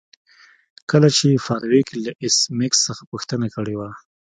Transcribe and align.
کله 0.91 1.09
چې 1.17 1.43
فارویک 1.45 1.87
له 2.03 2.11
ایس 2.21 2.37
میکس 2.57 2.79
څخه 2.87 3.01
پوښتنه 3.11 3.45
کړې 3.55 3.75
وه 3.79 3.89